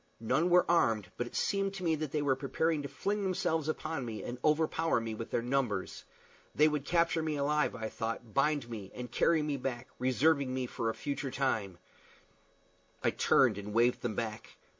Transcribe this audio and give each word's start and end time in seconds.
None 0.19 0.49
were 0.49 0.65
armed; 0.67 1.11
but 1.15 1.27
it 1.27 1.35
seemed 1.35 1.75
to 1.75 1.83
me 1.83 1.93
that 1.93 2.11
they 2.11 2.23
were 2.23 2.35
preparing 2.35 2.81
to 2.81 2.87
fling 2.87 3.21
themselves 3.21 3.69
upon 3.69 4.03
me 4.03 4.23
and 4.23 4.39
overpower 4.43 4.99
me 4.99 5.13
with 5.13 5.29
their 5.29 5.43
numbers. 5.43 6.05
They 6.55 6.67
would 6.67 6.85
capture 6.85 7.21
me 7.21 7.35
alive, 7.35 7.75
I 7.75 7.87
thought, 7.87 8.33
bind 8.33 8.67
me, 8.67 8.91
and 8.95 9.11
carry 9.11 9.43
me 9.43 9.57
back, 9.57 9.89
reserving 9.99 10.51
me 10.55 10.65
for 10.65 10.89
a 10.89 10.95
future 10.95 11.29
time! 11.29 11.77
I 13.03 13.11
turned 13.11 13.59
and 13.59 13.75
waved 13.75 14.01
them 14.01 14.15
back. 14.15 14.57